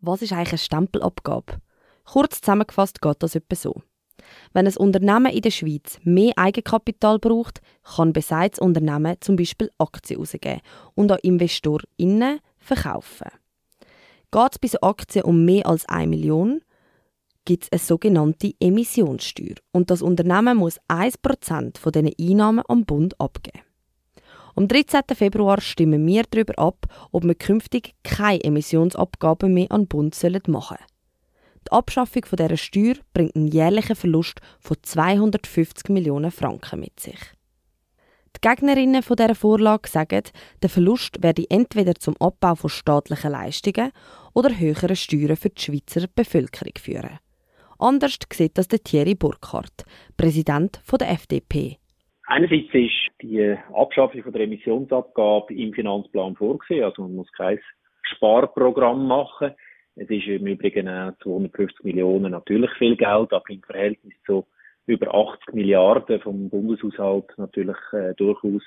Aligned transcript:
Was 0.00 0.22
ist 0.22 0.32
eigentlich 0.32 0.52
eine 0.52 0.58
Stempelabgabe? 0.58 1.60
Kurz 2.04 2.40
zusammengefasst 2.40 3.02
geht 3.02 3.22
das 3.22 3.34
etwa 3.34 3.54
so. 3.54 3.82
Wenn 4.52 4.66
ein 4.66 4.76
Unternehmen 4.76 5.32
in 5.32 5.42
der 5.42 5.50
Schweiz 5.50 5.98
mehr 6.04 6.32
Eigenkapital 6.36 7.18
braucht, 7.18 7.60
kann 7.96 8.12
besagtes 8.12 8.60
Unternehmen 8.60 9.16
zum 9.20 9.36
Beispiel 9.36 9.70
Aktien 9.78 10.18
herausgeben 10.18 10.60
und 10.94 11.12
an 11.12 11.18
InvestorInnen 11.22 12.40
verkaufen. 12.58 13.28
Geht 14.30 14.52
es 14.52 14.58
bei 14.58 14.68
so 14.68 14.80
Aktien 14.80 15.24
um 15.24 15.44
mehr 15.44 15.66
als 15.66 15.86
1 15.88 16.08
Million, 16.08 16.62
gibt 17.44 17.64
es 17.64 17.72
eine 17.72 17.80
sogenannte 17.80 18.52
Emissionssteuer 18.60 19.56
und 19.72 19.90
das 19.90 20.02
Unternehmen 20.02 20.58
muss 20.58 20.80
1% 20.88 21.78
von 21.78 21.92
diesen 21.92 22.12
Einnahmen 22.18 22.64
am 22.68 22.84
Bund 22.84 23.20
abgeben. 23.20 23.69
Am 24.56 24.66
13. 24.68 25.02
Februar 25.14 25.60
stimmen 25.60 26.06
wir 26.06 26.24
darüber 26.30 26.58
ab, 26.58 26.86
ob 27.12 27.24
wir 27.24 27.34
künftig 27.34 27.94
keine 28.02 28.42
Emissionsabgaben 28.42 29.54
mehr 29.54 29.70
an 29.70 29.82
den 29.82 29.88
Bund 29.88 30.14
machen 30.48 30.76
sollen. 30.76 30.90
Die 31.66 31.72
Abschaffung 31.72 32.22
dieser 32.30 32.56
Steuer 32.56 32.94
bringt 33.12 33.36
einen 33.36 33.48
jährlichen 33.48 33.96
Verlust 33.96 34.40
von 34.58 34.76
250 34.82 35.90
Millionen 35.90 36.30
Franken 36.30 36.80
mit 36.80 36.98
sich. 36.98 37.18
Die 38.36 38.48
Gegnerinnen 38.48 39.02
dieser 39.02 39.34
Vorlage 39.34 39.88
sagen, 39.88 40.22
der 40.62 40.70
Verlust 40.70 41.22
werde 41.22 41.44
entweder 41.50 41.94
zum 41.96 42.16
Abbau 42.20 42.54
von 42.54 42.70
staatlichen 42.70 43.32
Leistungen 43.32 43.92
oder 44.34 44.58
höheren 44.58 44.96
Steuern 44.96 45.36
für 45.36 45.50
die 45.50 45.60
Schweizer 45.60 46.06
Bevölkerung 46.14 46.72
führen. 46.78 47.18
Anders 47.78 48.18
sieht 48.32 48.56
das 48.56 48.68
Thierry 48.68 49.14
Burkhardt, 49.14 49.84
Präsident 50.16 50.80
der 50.98 51.10
FDP. 51.10 51.78
Einerseits 52.26 52.72
ist 52.72 53.09
die 53.22 53.56
Abschaffung 53.72 54.32
der 54.32 54.42
Emissionsabgabe 54.42 55.54
im 55.54 55.72
Finanzplan 55.72 56.36
vorgesehen, 56.36 56.84
also 56.84 57.02
man 57.02 57.16
muss 57.16 57.32
kein 57.32 57.58
Sparprogramm 58.02 59.06
machen. 59.06 59.52
Es 59.96 60.08
ist 60.08 60.26
im 60.26 60.46
Übrigen 60.46 60.88
auch 60.88 61.12
250 61.22 61.84
Millionen 61.84 62.32
natürlich 62.32 62.70
viel 62.78 62.96
Geld, 62.96 63.32
aber 63.32 63.50
im 63.50 63.62
Verhältnis 63.62 64.14
zu 64.24 64.46
über 64.86 65.14
80 65.14 65.54
Milliarden 65.54 66.20
vom 66.20 66.48
Bundeshaushalt 66.48 67.26
natürlich 67.36 67.76
äh, 67.92 68.14
durchaus 68.14 68.62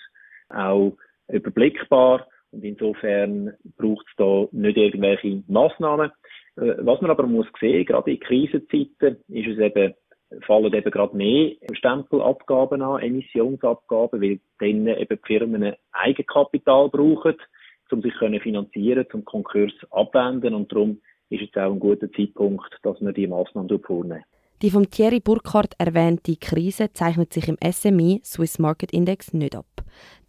auch 0.49 0.95
überblickbar. 1.27 2.27
Und 2.51 2.63
insofern 2.63 3.53
braucht 3.77 4.05
es 4.07 4.15
da 4.17 4.45
nicht 4.51 4.77
irgendwelche 4.77 5.43
Massnahmen. 5.47 6.11
Äh, 6.55 6.75
was 6.79 7.01
man 7.01 7.11
aber 7.11 7.25
muss 7.25 7.47
sehen, 7.59 7.85
gerade 7.85 8.11
in 8.11 8.19
Krisenzeiten 8.19 9.17
ist 9.27 9.47
es 9.47 9.57
eben 9.57 9.93
fallen 10.41 10.73
eben 10.73 10.91
gerade 10.91 11.15
mehr 11.15 11.51
Stempelabgaben 11.73 12.81
an, 12.81 13.01
Emissionsabgaben, 13.01 14.21
weil 14.21 14.39
dann 14.59 14.87
eben 14.87 15.19
die 15.19 15.27
Firmen 15.27 15.73
Eigenkapital 15.91 16.89
brauchen, 16.89 17.35
um 17.91 18.01
sich 18.01 18.13
können 18.15 18.39
finanzieren, 18.39 19.05
zum 19.11 19.23
Konkurs 19.23 19.71
abwenden 19.91 20.55
und 20.55 20.71
darum 20.71 20.99
ist 21.29 21.43
es 21.43 21.61
auch 21.61 21.71
ein 21.71 21.79
guter 21.79 22.11
Zeitpunkt, 22.11 22.75
dass 22.81 22.99
wir 23.01 23.13
die 23.13 23.27
Massnahmen 23.27 23.79
vornehmen. 23.81 24.23
Die 24.63 24.71
vom 24.71 24.89
Thierry 24.89 25.19
Burkhardt 25.19 25.73
erwähnte 25.77 26.37
Krise 26.37 26.91
zeichnet 26.93 27.33
sich 27.33 27.47
im 27.49 27.57
SMI 27.63 28.21
Swiss 28.23 28.59
Market 28.59 28.93
Index 28.93 29.33
nicht 29.33 29.55
ab. 29.55 29.65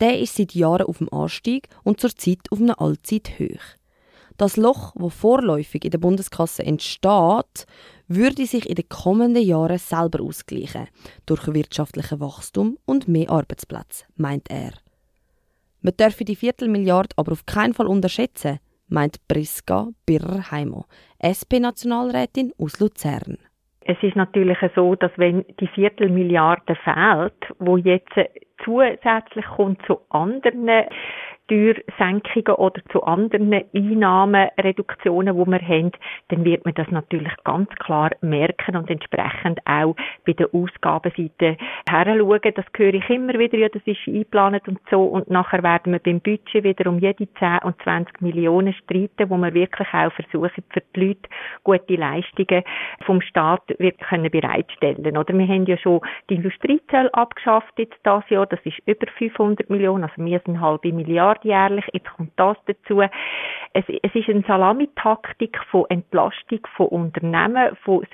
Der 0.01 0.19
ist 0.19 0.35
seit 0.35 0.55
Jahren 0.55 0.87
auf 0.87 0.99
dem 0.99 1.13
Anstieg 1.13 1.69
und 1.85 2.01
zurzeit 2.01 2.41
auf 2.51 2.61
einer 2.61 2.81
Allzeithöhe. 2.81 3.61
Das 4.37 4.57
Loch, 4.57 4.93
das 4.97 5.15
vorläufig 5.15 5.85
in 5.85 5.93
der 5.93 5.99
Bundeskasse 5.99 6.65
entsteht, 6.65 7.67
würde 8.09 8.47
sich 8.47 8.69
in 8.69 8.75
den 8.75 8.89
kommenden 8.89 9.43
Jahren 9.43 9.79
selber 9.79 10.23
ausgleichen, 10.23 10.89
durch 11.27 11.53
wirtschaftlichen 11.53 12.21
Wachstum 12.21 12.79
und 12.87 13.09
mehr 13.09 13.31
Arbeitsplätze, 13.31 14.07
meint 14.17 14.51
er. 14.51 14.73
Man 15.81 15.97
dürfe 15.99 16.25
die 16.25 16.37
Viertelmilliarde 16.37 17.15
aber 17.17 17.33
auf 17.33 17.47
keinen 17.47 17.75
Fall 17.75 17.87
unterschätzen, 17.87 18.59
meint 18.89 19.17
Priska 19.29 19.89
Birrer-Heimo, 20.07 20.85
SP-Nationalrätin 21.19 22.53
aus 22.59 22.81
Luzern. 22.81 23.39
Es 23.87 23.99
ist 24.03 24.17
natürlich 24.17 24.57
so, 24.75 24.95
dass 24.95 25.13
wenn 25.17 25.45
die 25.61 25.67
Viertelmilliarde 25.69 26.75
fehlt, 26.85 27.35
wo 27.59 27.77
jetzt 27.77 28.15
zusätzlich 28.65 29.45
kommt 29.57 29.83
zu 29.87 30.01
anderen 30.09 30.69
Steuersenkungen 31.45 32.57
oder 32.57 32.81
zu 32.91 33.03
anderen 33.03 33.53
Einnahmenreduktionen, 33.75 35.37
die 35.37 35.51
wir 35.51 35.61
haben, 35.61 35.93
dann 36.29 36.45
wird 36.45 36.65
man 36.65 36.75
das 36.75 36.89
natürlich 36.91 37.33
ganz 37.45 37.69
klar 37.77 38.11
merken 38.23 38.77
und 38.77 38.91
entsprechend 38.91 39.61
auch 39.67 39.95
bei 40.27 40.33
der 40.33 40.49
Ausgabenseite 40.55 41.57
heranschauen. 41.89 42.53
Das 42.55 42.65
höre 42.77 42.95
ich 42.95 43.09
immer 43.11 43.35
wieder, 43.35 43.59
ja, 43.59 43.69
das 43.69 43.83
ist 43.85 44.07
eingeplant 44.07 44.67
und 44.69 44.81
so 44.91 45.03
und 45.05 45.29
nachher 45.31 45.63
werden 45.63 45.93
wir 45.93 45.99
beim 45.99 46.21
Budget 46.21 46.65
wieder 46.65 46.89
um 46.89 46.99
jede 46.99 47.29
10 47.35 47.59
und 47.65 47.81
20 47.83 48.23
Millionen 48.23 48.73
streiten, 48.75 49.29
wo 49.29 49.37
wir 49.37 49.53
wirklich 49.53 49.89
auch 49.93 50.13
versuchen, 50.13 50.63
für 50.71 50.83
die 50.95 51.01
Leute 51.01 51.29
gute 51.63 51.97
Leistungen 51.97 52.65
vom 53.05 53.21
Staat 53.21 53.63
können 54.09 54.31
bereitstellen. 54.31 55.17
Oder 55.17 55.37
wir 55.37 55.47
haben 55.47 55.67
ja 55.67 55.77
schon 55.77 56.01
die 56.31 56.37
Industriezölle 56.37 57.13
abgeschafft 57.13 57.73
jetzt 57.77 57.99
das 58.03 58.29
Jahr, 58.31 58.47
das 58.47 58.61
ist 58.65 58.79
über 58.87 59.07
500 59.19 59.69
Millionen, 59.69 60.05
also 60.05 60.25
wir 60.25 60.41
sind 60.45 60.61
halbe 60.61 60.93
Milliarden 60.93 61.34
Milliarde 61.43 61.49
jährlich. 61.49 61.85
Jetzt 61.93 62.11
kommt 62.17 62.33
das 62.37 62.57
dazu. 62.67 63.01
Es, 63.73 63.85
es 63.89 64.15
ist 64.15 64.29
eine 64.29 64.45
Salamitaktik 64.47 65.59
von 65.71 65.85
Entlastung 65.89 66.61
von 66.77 66.87
Unternehmen, 66.89 67.77
von, 67.85 68.07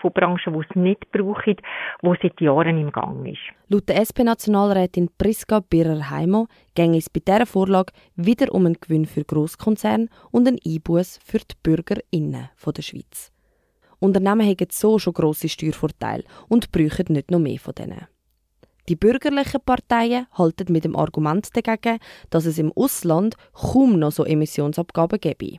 von 0.00 0.12
Branchen, 0.12 0.52
die 0.54 0.66
es 0.68 0.76
nicht 0.76 1.12
brauchen, 1.12 1.56
die 2.02 2.18
seit 2.22 2.40
Jahren 2.40 2.78
im 2.78 2.92
Gang 2.92 3.26
ist. 3.26 3.40
Laut 3.68 3.88
der 3.88 4.00
SP-Nationalrätin 4.00 5.10
Priska 5.18 5.60
Birrer-Heimo 5.60 6.46
ging 6.74 6.94
es 6.94 7.10
bei 7.10 7.20
dieser 7.20 7.46
Vorlage 7.46 7.92
wieder 8.16 8.52
um 8.54 8.66
einen 8.66 8.80
Gewinn 8.80 9.06
für 9.06 9.24
Grosskonzerne 9.24 10.08
und 10.30 10.48
einen 10.48 10.58
Einbuß 10.64 11.20
für 11.24 11.38
die 11.38 11.56
BürgerInnen 11.62 12.48
der 12.64 12.82
Schweiz. 12.82 13.32
Unternehmen 13.98 14.48
haben 14.48 14.66
so 14.70 14.98
schon 14.98 15.12
grosse 15.12 15.48
Steuervorteile 15.48 16.24
und 16.48 16.72
brauchen 16.72 17.06
nicht 17.10 17.30
noch 17.30 17.38
mehr 17.38 17.58
von 17.58 17.74
denen. 17.74 18.08
Die 18.88 18.96
bürgerlichen 18.96 19.60
Parteien 19.64 20.26
halten 20.32 20.72
mit 20.72 20.84
dem 20.84 20.96
Argument 20.96 21.48
dagegen, 21.54 21.98
dass 22.30 22.46
es 22.46 22.58
im 22.58 22.72
Ausland 22.74 23.36
kaum 23.52 23.98
noch 23.98 24.12
so 24.12 24.24
Emissionsabgaben 24.24 25.20
gäbe. 25.20 25.58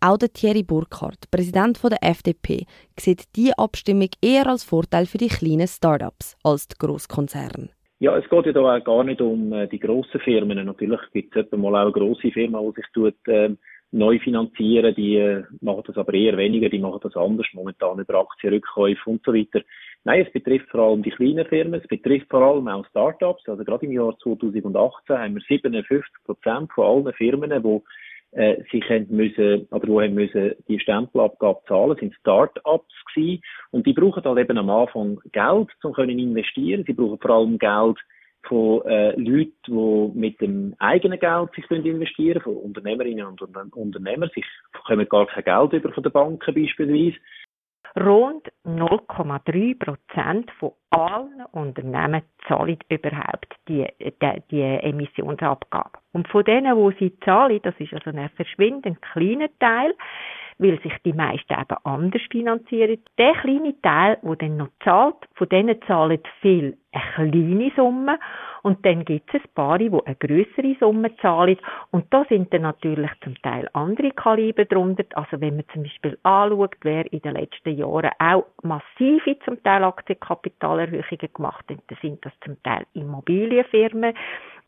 Auch 0.00 0.18
der 0.18 0.32
Thierry 0.32 0.62
Burkhardt, 0.62 1.30
Präsident 1.30 1.82
der 1.82 2.02
FDP, 2.02 2.66
sieht 2.98 3.24
diese 3.34 3.58
Abstimmung 3.58 4.10
eher 4.22 4.46
als 4.46 4.62
Vorteil 4.62 5.06
für 5.06 5.18
die 5.18 5.28
kleinen 5.28 5.66
Start-ups 5.66 6.36
als 6.44 6.68
die 6.68 6.76
Grosskonzerne. 6.78 7.70
Ja, 7.98 8.14
es 8.16 8.28
geht 8.28 8.44
ja 8.44 8.52
da 8.52 8.76
auch 8.76 8.84
gar 8.84 9.04
nicht 9.04 9.22
um 9.22 9.54
äh, 9.54 9.66
die 9.66 9.78
grossen 9.78 10.20
Firmen. 10.20 10.62
Natürlich 10.64 11.00
gibt 11.14 11.34
es 11.34 11.50
mal 11.52 11.74
auch 11.74 11.84
eine 11.84 11.92
grosse 11.92 12.30
Firma, 12.30 12.60
die 12.60 12.74
sich 12.74 12.84
tut, 12.92 13.16
äh, 13.26 13.56
neu 13.92 14.18
finanzieren. 14.18 14.94
Die 14.94 15.16
äh, 15.16 15.44
machen 15.60 15.84
das 15.86 15.96
aber 15.96 16.14
eher 16.14 16.36
weniger, 16.36 16.68
die 16.68 16.78
machen 16.78 17.00
das 17.02 17.16
anders, 17.16 17.46
momentan 17.52 17.98
über 17.98 18.20
Aktienrückkäufe 18.20 19.10
und 19.10 19.22
so 19.24 19.32
weiter. 19.32 19.62
Nein, 20.04 20.24
es 20.26 20.32
betrifft 20.32 20.68
vor 20.70 20.80
allem 20.80 21.02
die 21.02 21.10
kleinen 21.10 21.46
Firmen, 21.46 21.80
es 21.80 21.88
betrifft 21.88 22.28
vor 22.30 22.42
allem 22.42 22.68
auch 22.68 22.86
Startups. 22.86 23.48
Also 23.48 23.64
gerade 23.64 23.86
im 23.86 23.92
Jahr 23.92 24.16
2018 24.18 25.18
haben 25.18 25.34
wir 25.34 25.42
57 25.42 26.04
Prozent 26.24 26.72
von 26.72 26.84
allen 26.84 27.14
Firmen, 27.14 27.50
die 27.50 27.82
äh, 28.36 28.62
sich 28.70 28.84
müssen, 29.08 29.66
aber 29.70 29.88
wo 29.88 30.00
haben 30.00 30.14
müssen 30.14 30.52
die 30.68 30.78
Stempelabgabe 30.78 31.60
zahlen, 31.66 31.96
sind 31.98 32.14
Start-ups 32.16 32.94
gewesen. 33.14 33.42
Und 33.70 33.86
die 33.86 33.94
brauchen 33.94 34.22
halt 34.22 34.38
eben 34.38 34.58
am 34.58 34.70
Anfang 34.70 35.18
Geld, 35.32 35.68
um 35.82 35.92
können 35.92 36.18
investieren. 36.18 36.84
Sie 36.86 36.92
brauchen 36.92 37.18
vor 37.18 37.30
allem 37.30 37.58
Geld 37.58 37.98
von 38.48 38.82
äh, 38.86 39.12
Leuten, 39.12 39.54
die 39.66 40.18
mit 40.18 40.40
dem 40.40 40.74
eigenen 40.78 41.18
Geld 41.18 41.50
sich 41.54 41.70
investieren 41.70 42.40
von 42.40 42.56
Unternehmerinnen 42.56 43.26
und 43.26 43.40
Unternehmern. 43.76 44.30
Sie 44.34 44.44
bekommen 44.72 45.08
gar 45.08 45.26
kein 45.26 45.44
Geld 45.44 45.72
über 45.72 45.92
von 45.92 46.02
den 46.02 46.12
Banken 46.12 46.54
beispielsweise. 46.54 47.16
Rund 47.98 48.46
0,3 48.66 49.78
Prozent 49.78 50.50
von 50.58 50.72
allen 50.90 51.42
Unternehmen 51.52 52.22
zahlen 52.46 52.78
überhaupt 52.90 53.56
die, 53.68 53.86
die, 53.98 54.42
die 54.50 54.60
Emissionsabgabe. 54.60 55.98
Und 56.12 56.28
von 56.28 56.44
denen, 56.44 56.76
wo 56.76 56.90
sie 56.90 57.18
zahlen, 57.20 57.60
das 57.62 57.74
ist 57.78 57.94
also 57.94 58.10
ein 58.10 58.28
verschwindend 58.36 59.00
kleiner 59.00 59.48
Teil, 59.60 59.94
weil 60.58 60.80
sich 60.82 60.94
die 61.04 61.12
meisten 61.12 61.52
eben 61.52 61.76
anders 61.84 62.22
finanzieren. 62.30 62.98
Der 63.18 63.34
kleine 63.34 63.80
Teil, 63.82 64.18
der 64.22 64.36
dann 64.36 64.56
noch 64.56 64.68
zahlt, 64.82 65.16
von 65.34 65.48
denen 65.48 65.80
zahlen 65.82 66.20
viel 66.40 66.76
eine 66.92 67.30
kleine 67.30 67.72
Summe 67.76 68.18
und 68.62 68.84
dann 68.84 69.04
gibt 69.04 69.32
es 69.34 69.42
ein 69.42 69.54
paar, 69.54 69.78
die 69.78 69.90
eine 69.90 70.16
größere 70.16 70.76
Summe 70.80 71.14
zahlen 71.16 71.58
und 71.90 72.12
da 72.12 72.24
sind 72.28 72.52
dann 72.52 72.62
natürlich 72.62 73.10
zum 73.22 73.40
Teil 73.42 73.68
andere 73.74 74.10
Kaliber 74.12 74.64
drunter. 74.64 75.04
Also 75.14 75.40
wenn 75.40 75.56
man 75.56 75.64
zum 75.72 75.82
Beispiel 75.82 76.18
anschaut, 76.22 76.74
wer 76.82 77.12
in 77.12 77.20
den 77.20 77.34
letzten 77.34 77.76
Jahren 77.76 78.10
auch 78.18 78.46
massive 78.62 79.38
zum 79.44 79.62
Teil 79.62 79.84
Aktienkapitalerhöhungen 79.84 81.32
gemacht 81.34 81.64
hat, 81.68 81.78
dann 81.88 81.98
sind 82.00 82.24
das 82.24 82.32
zum 82.44 82.60
Teil 82.62 82.86
Immobilienfirmen, 82.94 84.14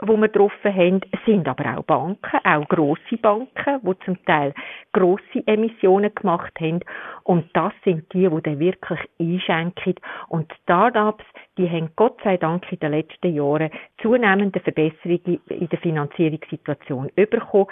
wo 0.00 0.16
wir 0.16 0.28
getroffen 0.28 0.74
haben, 0.74 1.00
sind 1.26 1.48
aber 1.48 1.78
auch 1.78 1.82
Banken, 1.82 2.40
auch 2.44 2.68
grosse 2.68 3.16
Banken, 3.20 3.80
die 3.82 4.04
zum 4.04 4.24
Teil 4.24 4.54
grosse 4.92 5.42
Emissionen 5.46 6.14
gemacht 6.14 6.52
haben. 6.60 6.80
Und 7.24 7.50
das 7.54 7.72
sind 7.84 8.12
die, 8.12 8.28
die 8.28 8.42
dann 8.42 8.58
wirklich 8.60 9.00
einschenken. 9.18 9.94
Und 10.28 10.52
Startups, 10.62 11.24
die 11.56 11.68
haben 11.68 11.90
Gott 11.96 12.16
sei 12.22 12.36
Dank 12.36 12.70
in 12.70 12.78
den 12.78 12.92
letzten 12.92 13.34
Jahren 13.34 13.70
zunehmende 14.00 14.60
Verbesserungen 14.60 15.40
in 15.48 15.68
der 15.68 15.78
Finanzierungssituation 15.80 17.10
bekommen. 17.14 17.66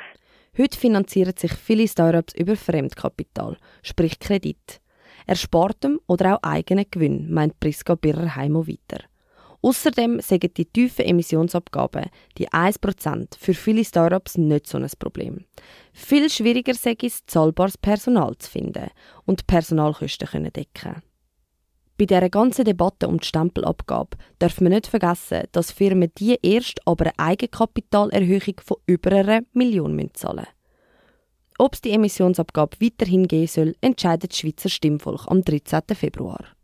Heute 0.59 0.79
finanzieren 0.79 1.35
sich 1.37 1.53
viele 1.53 1.87
Startups 1.87 2.35
über 2.35 2.57
Fremdkapital, 2.57 3.57
sprich 3.83 4.19
Kredit. 4.19 4.81
Erspartem 5.27 6.01
oder 6.07 6.37
auch 6.37 6.43
eigenen 6.43 6.87
Gewinn, 6.91 7.33
meint 7.33 7.59
Priska 7.61 7.95
Birrer-Heimo 7.95 8.67
weiter. 8.67 9.05
Außerdem 9.67 10.21
sagen 10.21 10.55
die 10.57 10.67
tiefen 10.67 11.07
Emissionsabgaben, 11.07 12.05
die 12.39 12.49
1%, 12.49 13.37
für 13.37 13.53
viele 13.53 13.85
Startups 13.85 14.39
nicht 14.39 14.69
so 14.69 14.79
ein 14.79 14.89
Problem. 14.97 15.45
Viel 15.93 16.31
schwieriger 16.31 16.75
sei 16.75 16.97
es, 17.03 17.27
zahlbares 17.27 17.77
Personal 17.77 18.37
zu 18.39 18.49
finden 18.49 18.91
und 19.25 19.49
Personalkosten 19.49 20.29
können 20.29 20.53
decken 20.53 21.03
bei 21.99 22.05
dieser 22.05 22.29
ganzen 22.29 22.65
Debatte 22.65 23.09
um 23.09 23.19
die 23.19 23.27
Stempelabgabe 23.27 24.19
darf 24.39 24.61
man 24.61 24.73
nicht 24.73 24.87
vergessen, 24.87 25.45
dass 25.53 25.73
Firmen 25.73 26.13
die 26.19 26.39
erst 26.43 26.87
aber 26.87 27.07
eine 27.07 27.19
Eigenkapitalerhöhung 27.19 28.61
von 28.63 28.77
über 28.87 29.13
einer 29.13 29.41
Million 29.55 30.11
zahlen 30.13 30.37
müssen. 30.37 30.49
Ob 31.59 31.73
es 31.73 31.81
die 31.81 31.93
Emissionsabgabe 31.93 32.77
weiterhin 32.81 33.27
geben 33.27 33.47
soll, 33.47 33.75
entscheidet 33.81 34.31
das 34.31 34.39
Schweizer 34.39 34.69
Stimmvolk 34.69 35.27
am 35.29 35.43
13. 35.43 35.81
Februar. 35.95 36.56